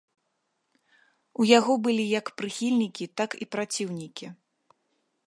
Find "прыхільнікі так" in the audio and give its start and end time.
2.41-3.29